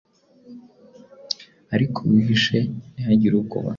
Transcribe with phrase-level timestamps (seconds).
[1.75, 2.57] Ariko wihishe,
[2.91, 3.69] ntihagire ukubona."